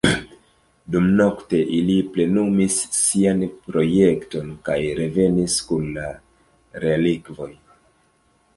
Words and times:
Dumnokte, 0.93 1.59
ili 1.79 1.97
plenumis 2.15 2.77
sian 3.01 3.43
projekton 3.67 4.49
kaj 4.69 4.79
revenis 5.03 5.61
kun 5.69 5.87
la 5.99 6.09
relikvoj. 6.87 7.51